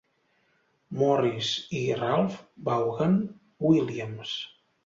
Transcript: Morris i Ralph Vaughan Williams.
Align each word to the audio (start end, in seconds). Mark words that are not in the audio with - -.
Morris 1.01 1.51
i 1.81 1.83
Ralph 2.01 2.39
Vaughan 2.71 3.17
Williams. 3.69 4.37